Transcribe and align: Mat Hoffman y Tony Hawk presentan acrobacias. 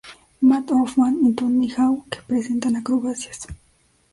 Mat 0.41 0.67
Hoffman 0.71 1.19
y 1.27 1.33
Tony 1.33 1.69
Hawk 1.77 2.23
presentan 2.25 2.75
acrobacias. 2.75 3.45